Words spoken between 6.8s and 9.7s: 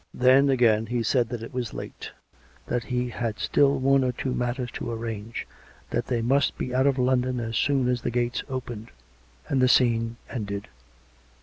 of London as soon as the gates opened. And the